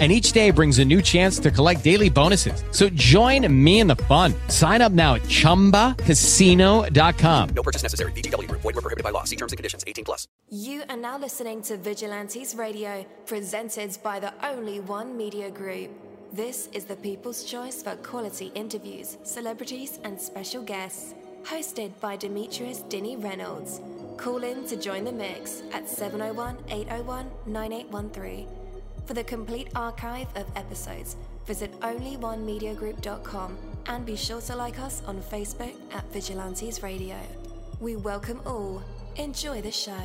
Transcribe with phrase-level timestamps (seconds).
[0.00, 2.64] and each day brings a new chance to collect daily bonuses.
[2.72, 4.34] So join me in the fun.
[4.48, 7.48] Sign up now at ChumbaCasino.com.
[7.54, 8.10] No purchase necessary.
[8.12, 8.50] VGW.
[8.50, 9.22] Void were prohibited by law.
[9.22, 9.84] See terms and conditions.
[9.86, 10.26] 18 plus.
[10.50, 15.90] You are now listening to Vigilantes Radio, presented by the Only One Media Group.
[16.32, 21.14] This is the people's choice for quality interviews, celebrities, and special guests.
[21.44, 23.80] Hosted by Demetrius Dinny Reynolds.
[24.16, 28.63] Call in to join the mix at 701 801 9813.
[29.06, 35.20] For the complete archive of episodes, visit onlyonemediagroup.com and be sure to like us on
[35.20, 37.18] Facebook at Vigilantes Radio.
[37.80, 38.82] We welcome all.
[39.16, 40.02] Enjoy the show.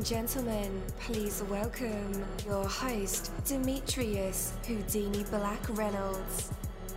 [0.00, 6.50] And gentlemen, please welcome your host, Demetrius Houdini Black Reynolds.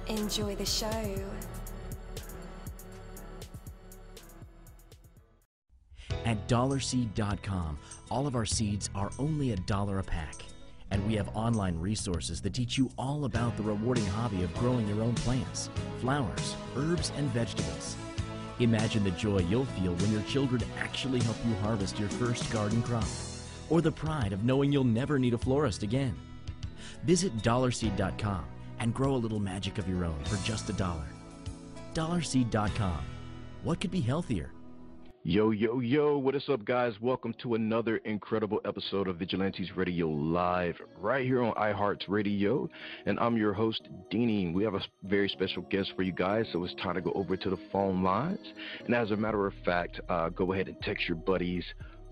[0.08, 1.14] Enjoy the show.
[6.24, 7.78] At dollarseed.com,
[8.10, 10.36] all of our seeds are only a dollar a pack.
[10.90, 14.88] And we have online resources that teach you all about the rewarding hobby of growing
[14.88, 17.98] your own plants, flowers, herbs, and vegetables.
[18.60, 22.82] Imagine the joy you'll feel when your children actually help you harvest your first garden
[22.84, 23.08] crop,
[23.70, 26.16] or the pride of knowing you'll never need a florist again.
[27.04, 28.46] Visit dollarseed.com
[28.80, 31.08] and grow a little magic of your own for just a dollar.
[31.94, 33.00] Dollarseed.com.
[33.64, 34.52] What could be healthier?
[35.26, 37.00] Yo, yo, yo, what is up, guys?
[37.00, 42.70] Welcome to another incredible episode of Vigilantes Radio Live, right here on iHearts Radio.
[43.06, 44.54] And I'm your host, Deanie.
[44.54, 47.38] We have a very special guest for you guys, so it's time to go over
[47.38, 48.46] to the phone lines.
[48.84, 51.64] And as a matter of fact, uh, go ahead and text your buddies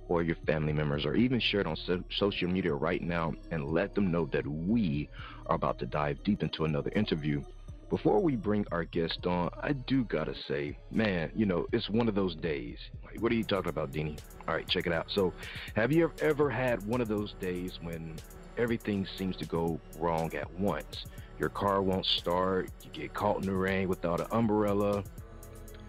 [0.07, 3.73] or your family members, or even share it on so- social media right now and
[3.73, 5.09] let them know that we
[5.47, 7.43] are about to dive deep into another interview.
[7.91, 12.07] Before we bring our guest on, I do gotta say, man, you know, it's one
[12.07, 12.77] of those days.
[13.05, 14.17] Like, what are you talking about, Deanie?
[14.47, 15.11] All right, check it out.
[15.11, 15.33] So,
[15.75, 18.15] have you ever had one of those days when
[18.57, 21.03] everything seems to go wrong at once?
[21.37, 25.03] Your car won't start, you get caught in the rain without an umbrella,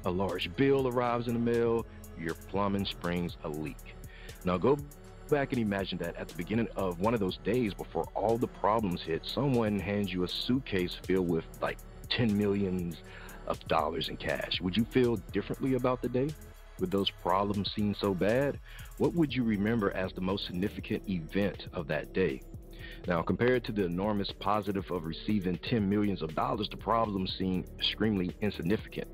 [0.05, 1.87] a large bill arrives in the mail,
[2.19, 3.95] your plumbing springs a leak.
[4.45, 4.77] Now, go
[5.29, 8.49] back and imagine that at the beginning of one of those days before all the
[8.49, 11.79] problems hit, someone hands you a suitcase filled with like
[12.17, 12.97] 10 millions
[13.47, 14.61] of dollars in cash.
[14.61, 16.31] Would you feel differently about the day?
[16.78, 18.59] Would those problems seem so bad?
[18.99, 22.43] What would you remember as the most significant event of that day?
[23.06, 27.65] Now, compared to the enormous positive of receiving 10 millions of dollars, the problems seem
[27.78, 29.09] extremely insignificant.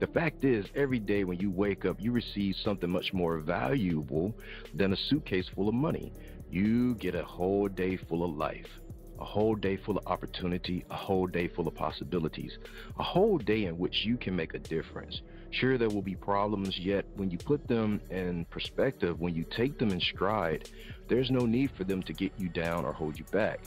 [0.00, 4.32] The fact is, every day when you wake up, you receive something much more valuable
[4.74, 6.12] than a suitcase full of money.
[6.50, 8.68] You get a whole day full of life,
[9.18, 12.58] a whole day full of opportunity, a whole day full of possibilities,
[12.98, 15.22] a whole day in which you can make a difference.
[15.50, 19.78] Sure, there will be problems, yet when you put them in perspective, when you take
[19.78, 20.68] them in stride,
[21.08, 23.60] there's no need for them to get you down or hold you back.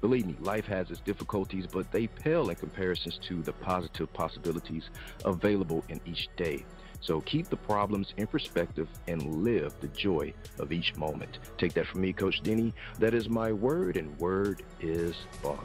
[0.00, 4.90] Believe me, life has its difficulties, but they pale in comparisons to the positive possibilities
[5.24, 6.64] available in each day.
[7.00, 11.38] So keep the problems in perspective and live the joy of each moment.
[11.56, 12.74] Take that from me, Coach Denny.
[12.98, 15.60] That is my word, and word is bond.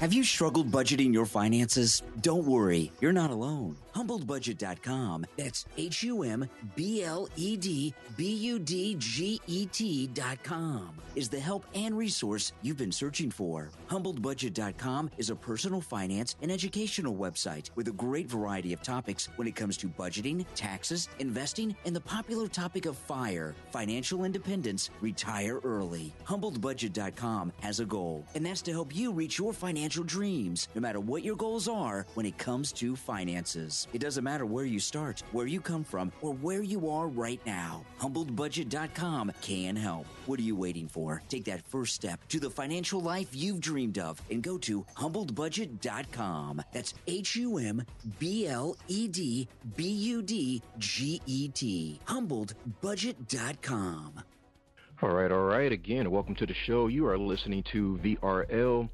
[0.00, 2.02] Have you struggled budgeting your finances?
[2.20, 3.76] Don't worry, you're not alone.
[3.96, 10.90] HumbledBudget.com, that's H U M B L E D B U D G E T.com,
[11.14, 13.70] is the help and resource you've been searching for.
[13.88, 19.48] HumbledBudget.com is a personal finance and educational website with a great variety of topics when
[19.48, 25.58] it comes to budgeting, taxes, investing, and the popular topic of FIRE, financial independence, retire
[25.64, 26.12] early.
[26.26, 31.00] HumbledBudget.com has a goal, and that's to help you reach your financial dreams, no matter
[31.00, 33.85] what your goals are when it comes to finances.
[33.92, 37.40] It doesn't matter where you start, where you come from, or where you are right
[37.46, 37.84] now.
[38.00, 40.06] HumbledBudget.com can help.
[40.26, 41.22] What are you waiting for?
[41.28, 46.62] Take that first step to the financial life you've dreamed of and go to HumbledBudget.com.
[46.72, 47.82] That's H U M
[48.18, 52.00] B L E D B U D G E T.
[52.06, 54.22] HumbledBudget.com.
[55.02, 55.70] All right, all right.
[55.70, 56.86] Again, welcome to the show.
[56.86, 58.88] You are listening to VRL,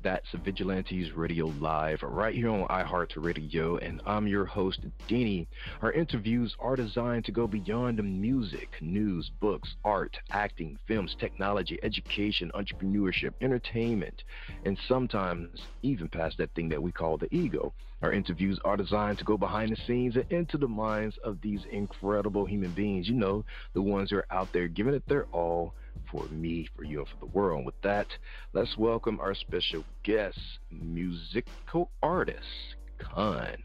[0.00, 4.78] That's Vigilantes Radio Live right here on iHeartRadio, and I'm your host,
[5.08, 5.48] Deanie.
[5.82, 12.52] Our interviews are designed to go beyond music, news, books, art, acting, films, technology, education,
[12.54, 14.22] entrepreneurship, entertainment,
[14.64, 17.72] and sometimes even past that thing that we call the ego.
[18.00, 21.64] Our interviews are designed to go behind the scenes and into the minds of these
[21.72, 23.08] incredible human beings.
[23.08, 25.74] You know, the ones who are out there giving it their all
[26.10, 27.58] for me, for you, and for the world.
[27.58, 28.06] And with that,
[28.52, 30.38] let's welcome our special guest,
[30.70, 33.56] musical artist, Khan.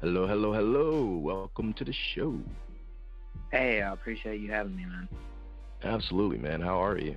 [0.00, 1.16] Hello, hello, hello.
[1.18, 2.38] Welcome to the show.
[3.50, 5.08] Hey, I appreciate you having me, man.
[5.82, 6.60] Absolutely, man.
[6.60, 7.16] How are you?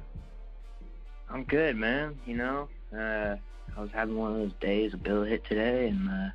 [1.29, 2.17] I'm good, man.
[2.25, 3.35] You know, uh,
[3.75, 4.93] I was having one of those days.
[4.93, 6.29] A bill hit today, and uh,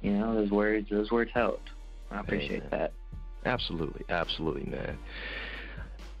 [0.00, 1.70] you know, those words, those words helped.
[2.10, 2.68] I appreciate Amen.
[2.70, 2.92] that.
[3.44, 4.98] Absolutely, absolutely, man.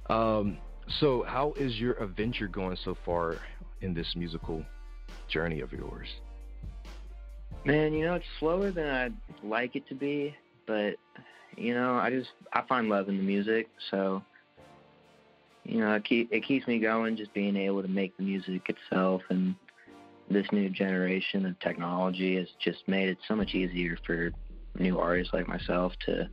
[0.08, 0.58] Um,
[1.00, 3.36] so, how is your adventure going so far
[3.80, 4.64] in this musical
[5.28, 6.08] journey of yours?
[7.64, 10.34] Man, you know, it's slower than I'd like it to be,
[10.66, 10.96] but
[11.56, 14.22] you know, I just I find love in the music, so
[15.64, 17.16] you know, it keep it keeps me going.
[17.16, 19.56] Just being able to make the music itself, and
[20.30, 24.30] this new generation of technology has just made it so much easier for
[24.78, 26.28] new artists like myself to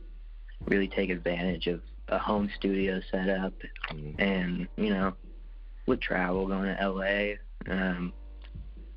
[0.66, 3.52] really take advantage of a home studio setup
[3.92, 5.12] Mm, and you know
[5.86, 7.34] with travel going to LA
[7.72, 8.12] um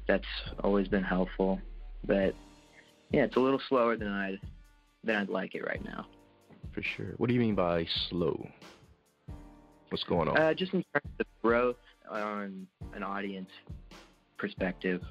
[0.07, 0.25] that's
[0.63, 1.59] always been helpful
[2.05, 2.33] but
[3.11, 4.39] yeah it's a little slower than I'd
[5.03, 6.05] than I'd like it right now
[6.73, 7.13] For sure.
[7.17, 8.47] What do you mean by slow?
[9.89, 10.37] What's going on?
[10.37, 11.75] uh just in terms of growth
[12.09, 13.49] on an audience
[14.37, 15.01] perspective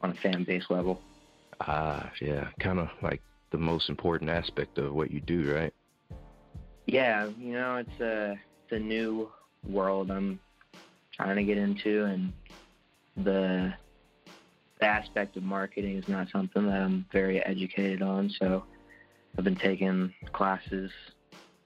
[0.00, 1.00] on a fan base level
[1.60, 3.22] Ah, yeah, kind of like
[3.52, 5.72] the most important aspect of what you do, right?
[6.86, 9.30] Yeah you know it's a it's a new
[9.68, 10.38] world I'm
[11.12, 12.32] trying to get into and
[13.16, 13.72] the
[14.80, 18.64] the aspect of marketing is not something that I'm very educated on so
[19.36, 20.90] I've been taking classes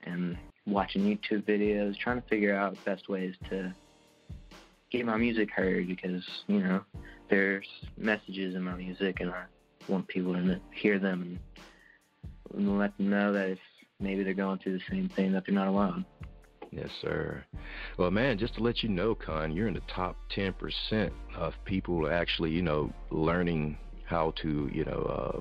[0.04, 0.36] and
[0.66, 3.74] watching YouTube videos trying to figure out best ways to
[4.90, 6.82] get my music heard because you know
[7.28, 7.66] there's
[7.96, 9.44] messages in my music and I
[9.88, 11.38] want people to hear them and,
[12.78, 13.58] let them know that if
[14.00, 16.04] maybe they're going through the same thing that they're not alone.
[16.70, 17.44] Yes, sir.
[17.96, 22.08] Well, man, just to let you know, Khan, you're in the top 10% of people
[22.10, 25.40] actually, you know, learning how to, you know,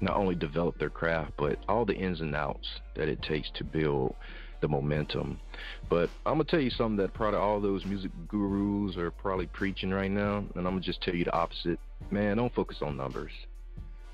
[0.00, 3.64] not only develop their craft, but all the ins and outs that it takes to
[3.64, 4.14] build
[4.60, 5.40] the momentum.
[5.88, 9.46] But I'm going to tell you something that probably all those music gurus are probably
[9.46, 11.78] preaching right now, and I'm going to just tell you the opposite.
[12.10, 13.32] Man, don't focus on numbers.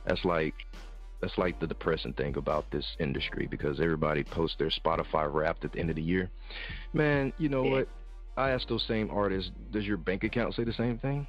[0.07, 0.55] That's like
[1.25, 5.73] that's like the depressing thing about this industry because everybody posts their Spotify Wrapped at
[5.73, 6.31] the end of the year.
[6.93, 7.71] Man, you know Yeah.
[7.71, 7.89] what?
[8.37, 11.27] I ask those same artists, does your bank account say the same thing?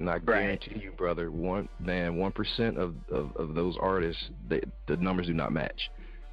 [0.00, 0.26] And I Right.
[0.26, 5.28] guarantee you, brother, one man, one percent of, of, of those artists, they, the numbers
[5.28, 5.90] do not match.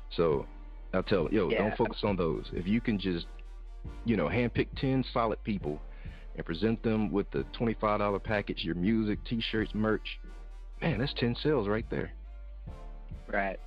[0.09, 0.45] So
[0.93, 1.59] I tell yo, Yeah.
[1.59, 2.49] don't focus on those.
[2.53, 3.27] If you can just,
[4.03, 5.79] you know, handpick ten solid people
[6.35, 10.19] and present them with the twenty-five dollar package, your music, T-shirts, merch,
[10.81, 12.11] man, that's ten sales right there.
[13.31, 13.59] Right.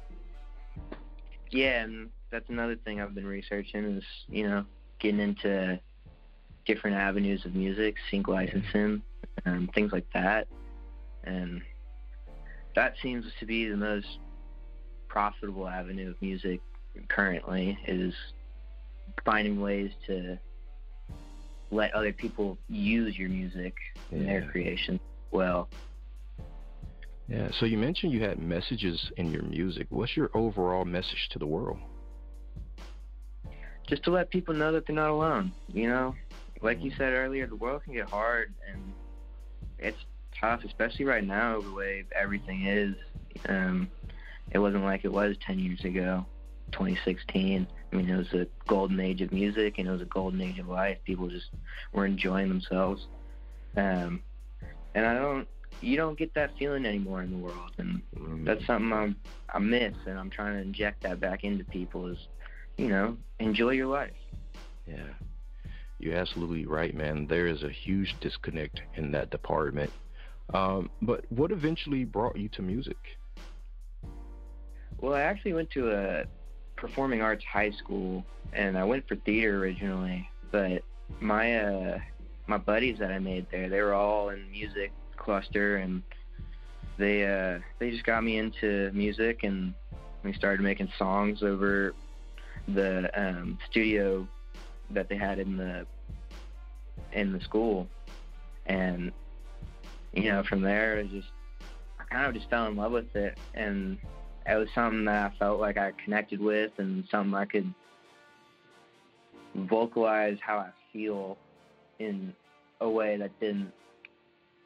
[1.51, 4.65] Yeah, and that's another thing I've been researching is, you know,
[5.01, 5.79] getting into
[6.67, 9.03] different avenues of music, sync licensing,
[9.45, 10.49] and things like that.
[11.25, 11.63] And
[12.75, 14.07] that seems to be the most
[15.09, 16.61] profitable avenue of music
[17.09, 18.15] currently is
[19.25, 20.39] finding ways to
[21.71, 23.75] let other people use your music
[24.11, 24.51] in their Yeah.
[24.51, 25.69] creation well.
[27.29, 27.49] Yeah.
[27.59, 29.87] So you mentioned you had messages in your music.
[29.91, 31.79] What's your overall message to the world?
[33.87, 35.53] just to let people know that they're not alone.
[35.73, 36.15] You know,
[36.63, 38.93] like you said earlier, the world can get hard and
[39.79, 39.99] it's
[40.39, 42.95] tough, especially right now the way everything is.
[43.49, 43.91] Um,
[44.51, 46.25] it wasn't like it was 10 years ago,
[46.73, 47.67] 2016.
[47.93, 50.59] I mean, it was a golden age of music and it was a golden age
[50.59, 50.99] of life.
[51.05, 51.51] People just
[51.93, 53.07] were enjoying themselves.
[53.77, 54.23] Um,
[54.95, 55.49] and I don't,
[55.81, 57.73] you don't get that feeling anymore in the world.
[57.79, 59.17] And Mm, that's something I'm,
[59.53, 62.19] I miss and I'm trying to inject that back into people is,
[62.77, 64.13] you know, enjoy your life.
[64.87, 65.09] Yeah.
[65.99, 67.27] You're absolutely right, man.
[67.27, 69.93] There is a huge disconnect in that department.
[70.53, 72.99] Um, but what eventually brought you to music?
[75.01, 76.25] Well, I actually went to a
[76.77, 80.29] performing arts high school, and I went for theater originally.
[80.51, 80.83] But
[81.21, 81.99] my uh,
[82.47, 86.03] my buddies that I made there, they were all in music cluster, and
[86.99, 89.75] they uh, they just got me into music, and
[90.23, 91.95] we started making songs over
[92.69, 94.27] the um, studio
[94.91, 95.87] that they had in the
[97.13, 97.89] in the school,
[98.67, 99.13] and
[100.13, 101.29] you know, from there, it just
[101.99, 103.99] I kind of just fell in love with it, and
[104.47, 107.73] it was something that I felt like I connected with, and something I could
[109.55, 111.37] vocalize how I feel
[111.99, 112.35] in
[112.81, 113.73] a way that didn't,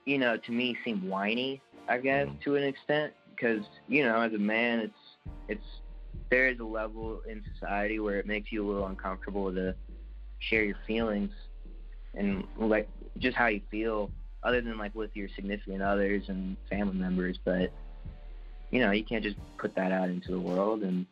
[0.09, 1.61] you know, to me seem whiny.
[1.87, 2.41] I guess Mhm.
[2.41, 5.17] to an extent, because you know, as a man, it's
[5.49, 5.81] it's
[6.31, 9.75] there is a level in society where it makes you a little uncomfortable to
[10.41, 11.33] share your feelings
[12.15, 12.89] and like
[13.19, 14.11] just how you feel
[14.43, 17.73] other than like with your significant others and family members but
[18.71, 21.07] you know you can't just put that out into the world and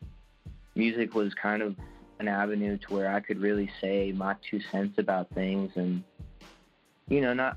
[0.75, 1.75] music was kind of
[2.21, 6.05] an avenue to where I could really say my two cents about things and
[7.09, 7.57] you know not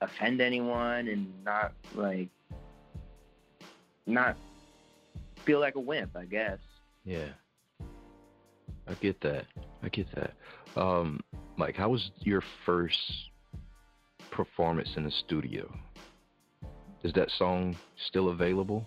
[0.00, 2.28] offend anyone and not like
[4.06, 4.36] not
[5.44, 6.58] feel like a wimp I guess
[7.04, 7.28] Yeah.
[8.88, 9.46] I get that.
[9.82, 10.34] I get that.
[10.80, 11.20] Um,
[11.56, 13.30] Mike, how was your first
[14.30, 15.72] performance in the studio?
[17.02, 17.76] Is that song
[18.06, 18.86] still available?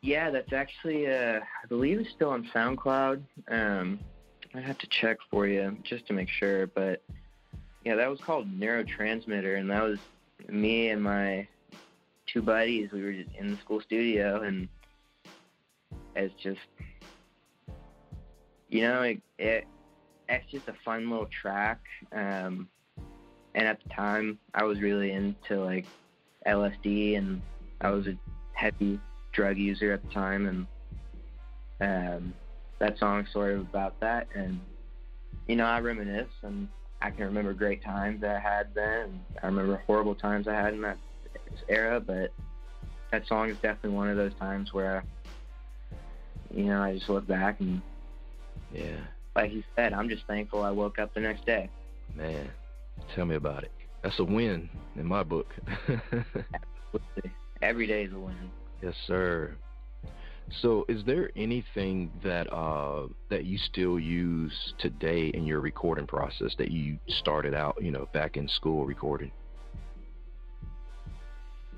[0.00, 3.22] Yeah, that's actually, uh, I believe it's still on SoundCloud.
[3.48, 4.00] Um,
[4.54, 7.02] I have to check for you just to make sure, but
[7.84, 9.98] yeah, that was called Neurotransmitter, and that was
[10.48, 11.46] me and my
[12.26, 12.90] two buddies.
[12.92, 14.68] We were in the school studio, and
[16.16, 16.60] it's just,
[18.68, 19.66] you know, it, it
[20.28, 21.80] it's just a fun little track.
[22.12, 22.68] Um,
[23.54, 25.84] and at the time, I was really into like
[26.46, 27.42] LSD, and
[27.82, 28.16] I was a
[28.54, 28.98] heavy
[29.32, 30.66] drug user at the time,
[31.80, 32.34] and um,
[32.78, 34.28] that song's sort of about that.
[34.34, 34.58] And
[35.46, 36.66] you know, I reminisce, and
[37.04, 39.20] I can remember great times that I had then.
[39.42, 40.96] I remember horrible times I had in that
[41.68, 42.32] era, but
[43.12, 45.04] that song is definitely one of those times where,
[46.50, 47.82] you know, I just look back and,
[48.72, 48.96] Yeah.
[49.36, 51.68] like you said, I'm just thankful I woke up the next day.
[52.14, 52.50] Man,
[53.14, 53.72] tell me about it.
[54.02, 55.52] That's a win in my book.
[57.60, 58.50] Every day is a win.
[58.82, 59.54] yes, sir.
[60.62, 66.54] So, is there anything that uh, that you still use today in your recording process
[66.58, 69.30] that you started out, you know, back in school recording?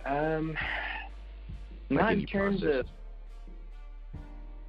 [0.05, 0.57] Um,
[1.91, 2.81] Like not in terms process?
[2.81, 2.87] of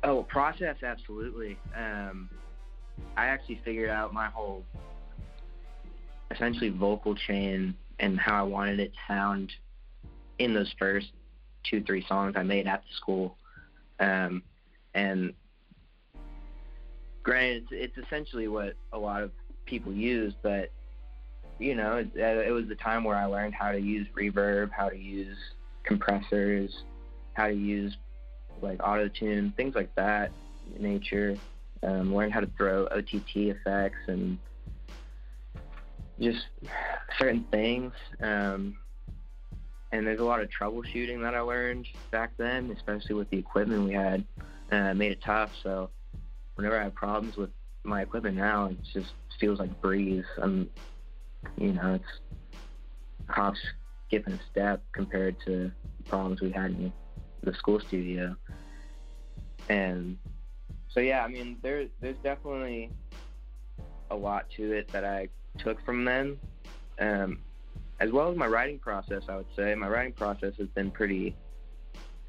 [0.03, 1.57] oh process, absolutely.
[1.75, 2.29] Um,
[3.15, 4.63] I actually figured out my whole
[6.31, 9.51] essentially vocal chain and how I wanted it to sound
[10.39, 11.07] in those first
[11.69, 13.37] two three songs I made at the school.
[13.99, 14.43] Um,
[14.93, 15.33] and
[17.23, 19.31] granted, it's, it's essentially what a lot of
[19.65, 20.69] people use, but
[21.59, 24.89] you know, it, it was the time where I learned how to use reverb, how
[24.89, 25.37] to use
[25.83, 26.71] compressors,
[27.33, 27.95] how to use
[28.61, 30.31] like auto tune, things like that
[30.79, 31.37] nature.
[31.83, 34.39] Um, learned how to throw OTT effects and
[36.19, 36.45] just
[37.19, 37.93] certain things.
[38.21, 38.77] Um,
[39.91, 43.83] and there's a lot of troubleshooting that I learned back then, especially with the equipment
[43.83, 44.25] we had.
[44.71, 45.51] Uh, made it tough.
[45.63, 45.89] So
[46.55, 47.51] whenever I have problems with
[47.83, 50.25] my equipment now, it just feels like breeze.
[50.41, 50.69] I'm,
[51.57, 52.49] you know, it's
[53.29, 53.59] hops
[54.07, 55.71] skipping a step compared to
[56.09, 56.91] problems we had in
[57.43, 58.35] the school studio.
[59.69, 60.17] And
[60.89, 62.91] so yeah, I mean, there there's definitely
[64.09, 66.39] a lot to it that I took from them,
[66.99, 67.39] um,
[67.99, 69.23] as well as my writing process.
[69.27, 71.35] I would say my writing process has been pretty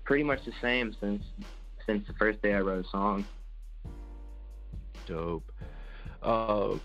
[0.05, 1.23] pretty much the same since
[1.87, 3.25] since the first day I wrote a song.
[5.07, 5.51] Dope.
[6.23, 6.77] Uh,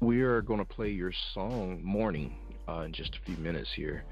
[0.00, 2.36] we are going to play your song "Morning"
[2.68, 4.04] uh, in just a few minutes here.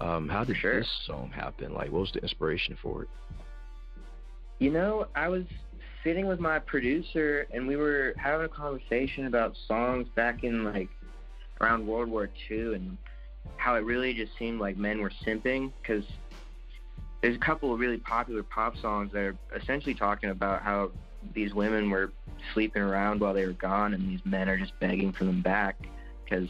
[0.00, 0.80] Um, how did sure.
[0.80, 1.72] this song happen?
[1.72, 3.08] Like, what was the inspiration for it?
[4.58, 5.44] You know, I was
[6.02, 10.88] sitting with my producer and we were having a conversation about songs back in like
[11.64, 12.98] around World War II and
[13.56, 16.04] how it really just seemed like men were simping because
[17.22, 20.90] there's a couple of really popular pop songs that are essentially talking about how
[21.32, 22.12] these women were
[22.52, 25.76] sleeping around while they were gone and these men are just begging for them back
[26.22, 26.48] because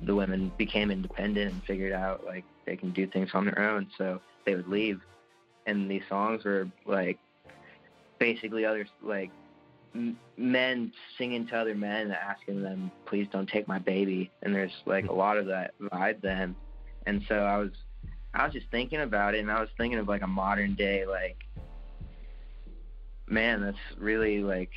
[0.00, 3.88] the women became independent and figured out like they can do things on their own
[3.98, 5.00] so they would leave.
[5.66, 7.18] And these songs were like
[8.18, 9.30] basically other like
[9.96, 14.30] m- men singing to other men asking them please don't take my baby.
[14.42, 15.18] And there's like a mm-hmm.
[15.18, 16.54] lot of that vibe then.
[17.06, 17.70] And so i was
[18.34, 21.06] i was just thinking about it and i was thinking of like a modern day
[21.06, 21.36] like
[23.28, 24.70] man that's really like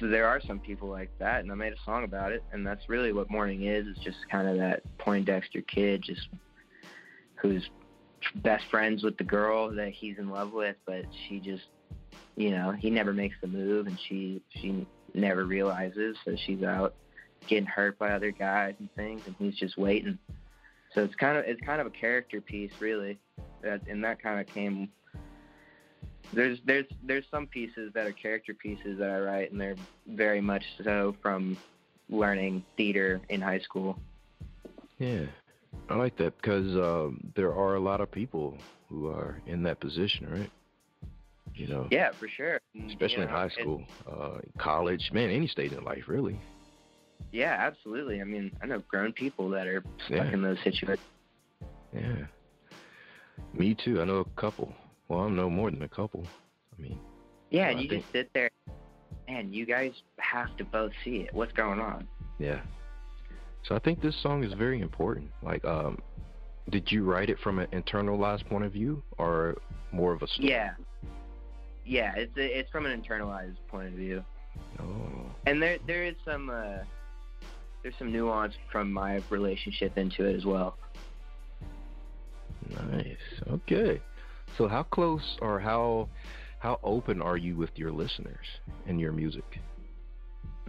[0.00, 2.66] so there are some people like that and i made a song about it and
[2.66, 6.28] that's really what morning is it's just kind of that poindexter kid just
[7.36, 7.68] who's
[8.36, 11.64] best friends with the girl that he's in love with, but she just,
[12.36, 16.94] you know, he never makes the move, and she she never realizes, so she's out
[17.46, 20.18] getting hurt by other guys and things, and he's just waiting.
[20.94, 23.18] So it's kind of it's kind of a character piece, really,
[23.62, 24.88] that, and that kind of came.
[26.32, 29.76] There's there's there's some pieces that are character pieces that I write, and they're
[30.06, 31.56] very much so from
[32.08, 33.98] learning theater in high school.
[34.98, 35.26] Yeah,
[35.88, 38.56] I like that because um, there are a lot of people
[38.88, 40.50] who are in that position, right?
[41.54, 41.86] You know.
[41.90, 42.60] Yeah, for sure.
[42.88, 46.40] Especially you in high school, uh, college, man, any stage in life, really.
[47.32, 48.20] Yeah, absolutely.
[48.20, 50.32] I mean, I know grown people that are stuck Yeah.
[50.32, 51.06] in those situations.
[51.92, 52.26] Yeah.
[53.52, 54.00] Me too.
[54.00, 54.72] I know a couple.
[55.08, 56.26] Well, I know more than a couple.
[56.76, 56.98] I mean,
[57.50, 58.50] Yeah, and you think- just sit there,
[59.28, 61.32] and you guys have to both see it.
[61.34, 62.08] What's going on?
[62.38, 62.60] yeah.
[63.62, 65.30] So I think this song is very important.
[65.42, 65.98] Like, um,
[66.68, 69.56] did you write it from an internalized point of view or
[69.90, 70.50] more of a story?
[70.50, 70.74] Yeah,
[71.84, 72.12] yeah.
[72.16, 74.24] It's it's from an internalized point of view,
[74.80, 75.26] Oh.
[75.46, 76.78] and there there is some uh,
[77.82, 80.76] there's some nuance from my relationship into it as well.
[82.90, 83.16] Nice.
[83.50, 84.00] Okay.
[84.56, 86.08] So how close or how
[86.60, 88.46] how open are you with your listeners
[88.86, 89.44] and your music?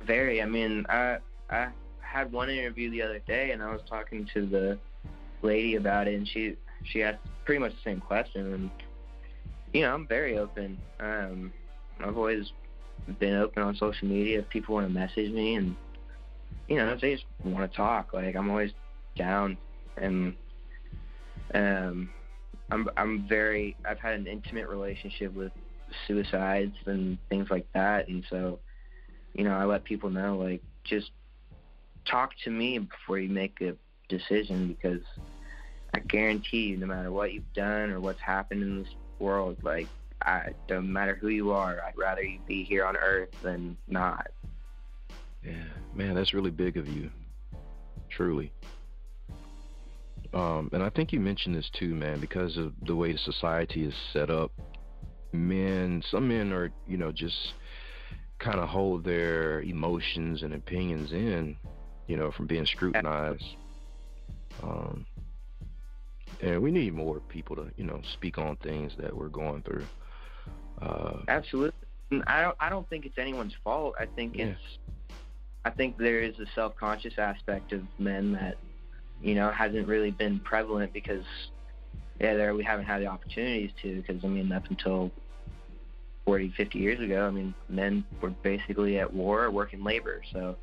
[0.06, 0.42] Very.
[0.42, 1.18] I mean, I
[1.50, 1.70] I
[2.02, 4.78] had one interview the other day, and I was talking to the
[5.42, 8.70] lady about it, and she she asked pretty much the same question, and
[9.76, 10.78] you know, I'm very open.
[11.02, 11.52] Um,
[12.00, 12.50] I've always
[13.20, 14.40] been open on social media.
[14.40, 15.76] If people want to message me, and
[16.70, 18.72] you know, if they just want to talk, like I'm always
[19.18, 19.58] down,
[19.98, 20.34] and
[21.54, 22.10] um,
[22.72, 23.76] I'm I'm very.
[23.84, 25.52] I've had an intimate relationship with
[26.08, 28.60] suicides and things like that, and so
[29.34, 31.12] you know, I let people know like just
[32.10, 33.76] talk to me before you make a
[34.08, 35.02] decision because
[35.94, 38.88] I guarantee you, no matter what you've done or what's happened in this
[39.20, 39.88] world, like
[40.22, 44.28] I don't matter who you are, I'd rather you be here on Earth than not.
[45.44, 45.54] Yeah,
[45.94, 47.10] man, that's really big of you.
[48.10, 48.52] Truly.
[50.34, 53.94] Um, and I think you mentioned this too, man, because of the way society is
[54.12, 54.52] set up.
[55.32, 57.54] Men, some men are, you know, just
[58.40, 61.56] kind of hold their emotions and opinions in,
[62.08, 63.44] you know, from being scrutinized.
[64.62, 65.06] Um,
[66.46, 69.86] and we need more people to, you know, speak on things that we're going through.
[70.82, 71.74] Uh, Absolutely.
[72.28, 72.56] I don't.
[72.60, 73.96] I don't think it's anyone's fault.
[74.00, 74.46] I think Yeah.
[74.46, 74.62] it's.
[75.66, 78.58] I think there is a self-conscious aspect of men that,
[79.24, 81.26] you know, hasn't really been prevalent because,
[82.20, 84.04] yeah, there we haven't had the opportunities to.
[84.04, 85.10] Because I mean, up until
[86.26, 90.22] 40, 50 years ago, I mean, men were basically at war or working labor.
[90.32, 90.56] So,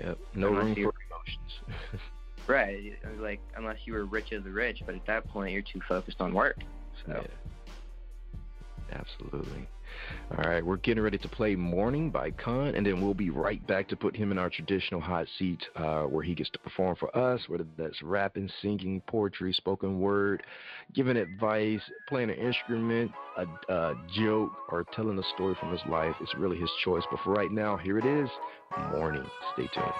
[0.00, 2.00] yep, no room for emotions.
[2.46, 5.80] right, like unless you were rich of the rich, but at that point, you're too
[5.88, 6.58] focused on work.
[7.06, 7.12] So.
[7.12, 7.26] Yeah.
[8.92, 9.66] Absolutely.
[10.36, 13.64] All right, we're getting ready to play Morning by Khan, and then we'll be right
[13.66, 16.96] back to put him in our traditional hot seat uh, where he gets to perform
[16.96, 20.42] for us, whether that's rapping, singing, poetry, spoken word,
[20.94, 26.14] giving advice, playing an instrument, a, a joke, or telling a story from his life.
[26.20, 27.02] It's really his choice.
[27.10, 28.30] But for right now, here it is
[28.92, 29.24] Morning.
[29.52, 29.92] Stay tuned.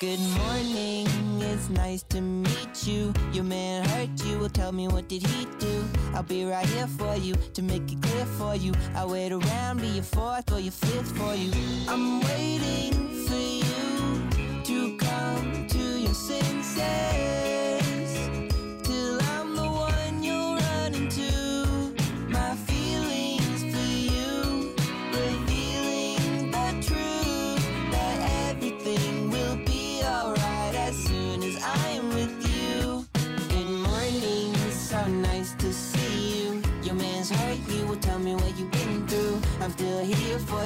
[0.00, 1.07] Good morning,
[1.48, 3.12] it's nice to meet you.
[3.32, 5.84] Your man hurt you, well tell me what did he do?
[6.14, 8.72] I'll be right here for you to make it clear for you.
[8.94, 11.52] I'll wait around, be your fourth or your fifth for you.
[11.88, 12.92] I'm waiting
[13.26, 17.37] for you to come to your senses.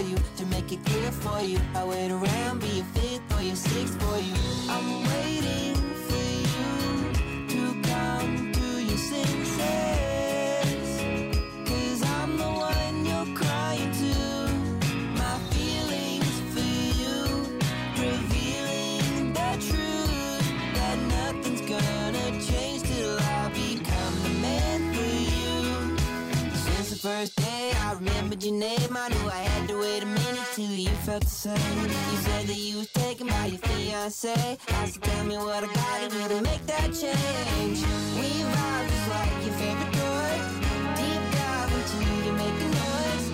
[0.03, 1.59] You to make it clear for you.
[1.75, 4.35] I wait around, be your fifth or your sixth for you.
[4.69, 5.75] I'm waiting
[6.07, 7.13] for you
[7.55, 9.61] to come to your senses.
[11.69, 14.15] Cause I'm the one you're crying to.
[15.23, 17.17] My feelings for you,
[17.99, 25.99] revealing the truth that nothing's gonna change till I become the man for you.
[26.55, 29.09] Since the first day I remembered your name, I
[31.13, 31.83] felt the same.
[32.11, 34.33] You said that you was taken by your fiance.
[34.33, 37.79] I said, tell me what I gotta do to make that change.
[38.17, 40.35] We vibe just like your favorite toy.
[40.99, 43.27] Deep dive into you making noise.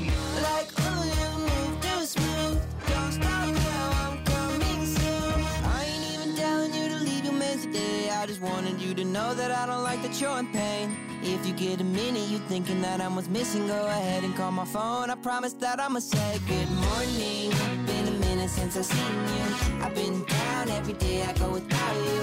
[0.49, 2.59] Like, oh, you move too smooth.
[2.89, 5.35] Don't stop now, I'm coming soon.
[5.77, 8.11] I ain't even telling you to leave your man today.
[8.11, 11.08] I just wanted you to know that I don't like that you're in pain.
[11.31, 14.51] If you get a minute, you thinking that I'm what's missing, go ahead and call
[14.51, 15.11] my phone.
[15.11, 17.51] I promise that I'ma say good morning.
[17.85, 19.85] Been a minute since I seen you.
[19.85, 22.23] I've been down every day I go without you.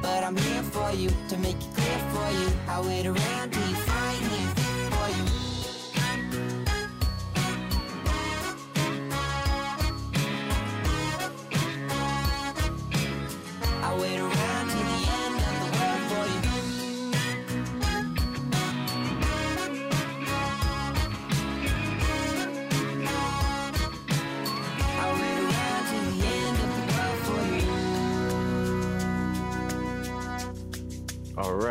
[0.00, 2.48] But I'm here for you to make it clear for you.
[2.66, 4.65] I wait around till you find me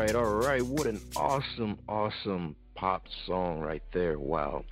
[0.05, 0.61] right, all right.
[0.61, 4.19] What an awesome, awesome pop song right there.
[4.19, 4.63] Wow.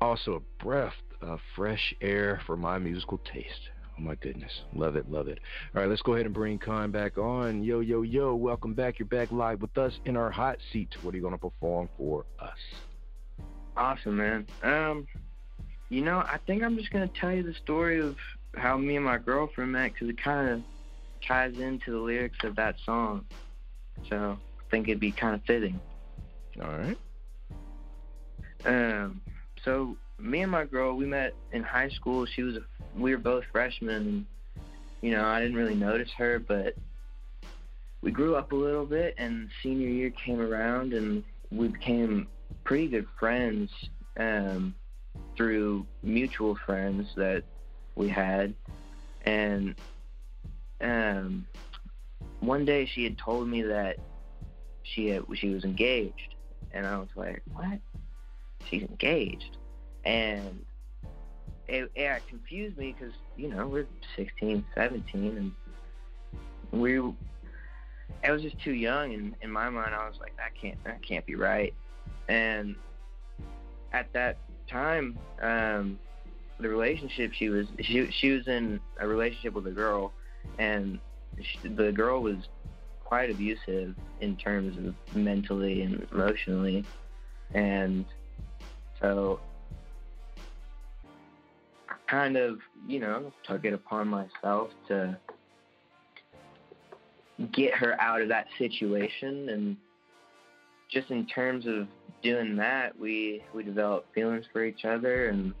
[0.00, 3.70] Also, a breath of fresh air for my musical taste.
[3.96, 4.52] Oh my goodness.
[4.74, 5.38] Love it, love it.
[5.74, 7.62] All right, let's go ahead and bring Khan back on.
[7.62, 8.34] Yo, yo, yo.
[8.34, 8.98] Welcome back.
[8.98, 10.94] You're back live with us in our hot seat.
[11.02, 12.58] What are you going to perform for us?
[13.76, 14.46] Awesome, man.
[14.62, 15.06] Um,
[15.88, 18.16] you know, I think I'm just gonna tell you the story of
[18.54, 20.62] how me and my girlfriend met because it kind of
[21.26, 23.24] ties into the lyrics of that song.
[24.08, 25.80] So I think it'd be kind of fitting.
[26.60, 26.98] All right.
[28.64, 29.20] Um,
[29.64, 32.26] so me and my girl, we met in high school.
[32.26, 32.58] She was,
[32.96, 34.26] we were both freshmen, and
[35.00, 36.74] you know, I didn't really notice her, but
[38.02, 42.28] we grew up a little bit, and senior year came around, and we became
[42.64, 43.70] pretty good friends
[44.16, 44.74] um,
[45.36, 47.42] through mutual friends that
[47.94, 48.54] we had,
[49.24, 49.74] and
[50.80, 51.46] um,
[52.42, 53.96] one day she had told me that
[54.82, 56.34] she had, she was engaged,
[56.72, 57.78] and I was like, what?
[58.68, 59.56] She's engaged,
[60.04, 60.64] and
[61.68, 65.52] it, it confused me because you know we're 16, 17,
[66.72, 67.00] and we.
[68.24, 71.02] I was just too young, and in my mind, I was like, that can't, that
[71.02, 71.74] can't be right.
[72.28, 72.76] And
[73.92, 75.98] at that time, um,
[76.60, 80.12] the relationship she was, she, she was in a relationship with a girl,
[80.58, 81.00] and
[81.40, 82.36] she, the girl was
[83.04, 86.84] quite abusive in terms of mentally and emotionally,
[87.54, 88.04] and
[89.00, 89.40] so
[91.88, 95.18] I kind of, you know, took it upon myself to
[97.52, 99.48] get her out of that situation.
[99.48, 99.76] And
[100.90, 101.88] just in terms of
[102.22, 105.28] doing that we we developed feelings for each other.
[105.28, 105.52] And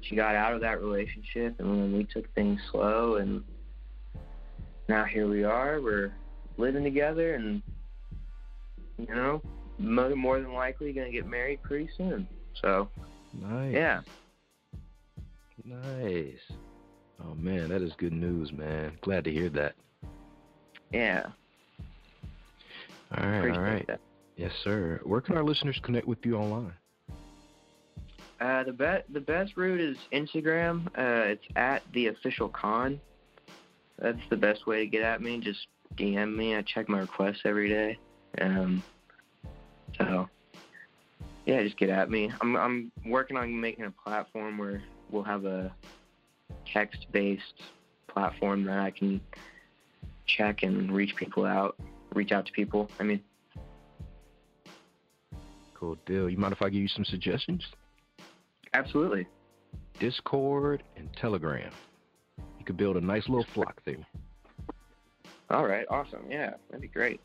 [0.00, 1.60] she got out of that relationship.
[1.60, 3.44] And then we took things slow and
[4.92, 6.12] now here we are we're
[6.58, 7.62] living together and
[8.98, 9.40] you know
[9.78, 12.28] mo- more than likely gonna get married pretty soon
[12.60, 12.88] so
[13.40, 13.72] Nice.
[13.72, 14.00] yeah
[15.64, 16.40] Nice.
[17.24, 18.92] Oh man, that is good news, man.
[19.02, 19.74] Glad to hear that.
[20.92, 21.26] yeah
[23.16, 23.86] All right, appreciate all right.
[23.86, 24.00] that
[24.36, 25.00] Yes, sir.
[25.04, 26.72] Where can our listeners connect with you online?
[28.40, 30.86] Uh, the best the best route is Instagram.
[30.88, 33.00] Uh, it's at the official con.
[33.98, 35.38] That's the best way to get at me.
[35.38, 36.56] Just DM me.
[36.56, 37.98] I check my requests every day.
[38.40, 38.82] Um,
[39.98, 40.28] so
[41.46, 42.32] yeah, just get at me.
[42.40, 45.72] I'm I'm working on making a platform where we'll have a
[46.72, 47.62] text based
[48.08, 49.20] platform that I can
[50.26, 51.76] check and reach people out,
[52.14, 52.90] reach out to people.
[52.98, 53.22] I mean,
[55.74, 56.30] Cool deal.
[56.30, 57.64] You mind if I give you some suggestions?
[58.72, 59.26] absolutely.
[59.98, 61.72] Discord and Telegram.
[62.72, 63.98] Could build a nice little flock there.
[65.50, 66.24] All right, awesome.
[66.30, 67.20] Yeah, that'd be great.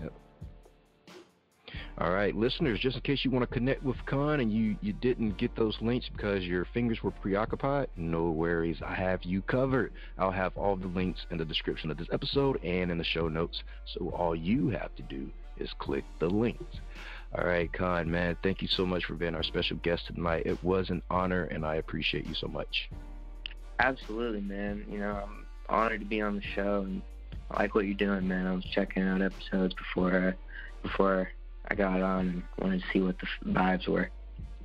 [0.00, 0.12] Yep.
[1.98, 4.92] All right, listeners, just in case you want to connect with Khan and you, you
[4.92, 8.76] didn't get those links because your fingers were preoccupied, no worries.
[8.80, 9.92] I have you covered.
[10.18, 13.26] I'll have all the links in the description of this episode and in the show
[13.26, 13.60] notes.
[13.96, 16.76] So all you have to do is click the links.
[17.36, 20.46] All right, Khan, man, thank you so much for being our special guest tonight.
[20.46, 22.88] It was an honor, and I appreciate you so much.
[23.78, 24.84] Absolutely, man.
[24.90, 27.02] You know, I'm honored to be on the show, and
[27.50, 28.46] I like what you're doing, man.
[28.46, 30.32] I was checking out episodes before uh,
[30.82, 31.30] before
[31.68, 34.10] I got on and wanted to see what the vibes were.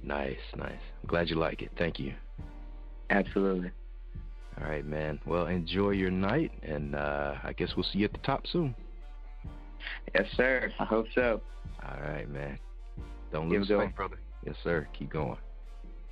[0.03, 0.71] Nice, nice.
[0.71, 1.71] I'm glad you like it.
[1.77, 2.13] Thank you.
[3.09, 3.71] Absolutely.
[4.59, 5.19] All right, man.
[5.25, 8.75] Well, enjoy your night, and uh, I guess we'll see you at the top soon.
[10.15, 10.71] Yes, sir.
[10.79, 11.41] I hope so.
[11.83, 12.57] All right, man.
[13.31, 13.93] Don't Keep lose going.
[13.95, 14.17] brother.
[14.45, 14.87] Yes, sir.
[14.97, 15.37] Keep going.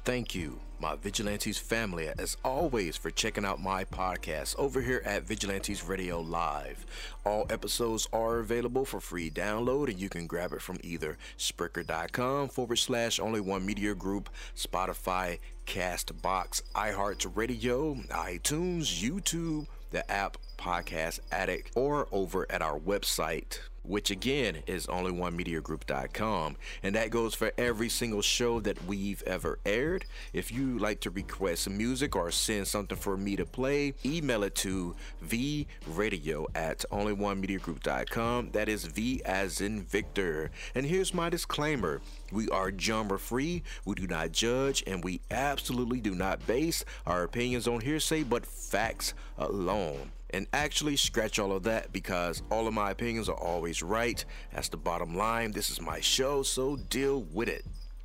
[0.06, 5.24] Thank you, my Vigilantes family, as always, for checking out my podcast over here at
[5.24, 6.86] Vigilantes Radio Live.
[7.26, 12.50] All episodes are available for free download, and you can grab it from either Spreaker.com
[12.50, 21.72] forward slash only one media group, Spotify, Castbox, iHeartRadio, iTunes, YouTube, the app Podcast Addict,
[21.76, 26.58] or over at our website, which again is onlyonemediagroup.com.
[26.84, 30.06] And that goes for every single show that we've ever aired.
[30.34, 34.56] If you like to request music or send something for me to play, email it
[34.56, 38.52] to vradio at onlyonemediagroup.com.
[38.52, 40.52] That is V as in Victor.
[40.74, 42.02] And here's my disclaimer.
[42.32, 47.24] We are genre free, we do not judge, and we absolutely do not base our
[47.24, 50.12] opinions on hearsay but facts alone.
[50.36, 54.26] And actually, scratch all of that because all of my opinions are always right.
[54.54, 55.54] That's the bottom line.
[55.54, 57.64] This is my show, so deal with it.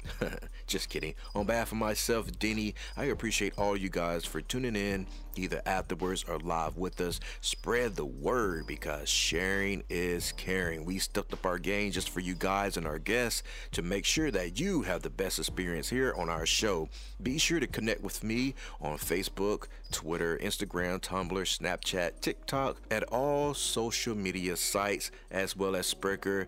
[0.66, 1.14] Just kidding.
[1.34, 6.24] On behalf of myself, Denny, I appreciate all you guys for tuning in, either afterwards
[6.28, 7.20] or live with us.
[7.40, 10.84] Spread the word because sharing is caring.
[10.84, 14.30] We stepped up our game just for you guys and our guests to make sure
[14.30, 16.88] that you have the best experience here on our show.
[17.22, 23.54] Be sure to connect with me on Facebook, Twitter, Instagram, Tumblr, Snapchat, TikTok, at all
[23.54, 26.46] social media sites, as well as Spreaker.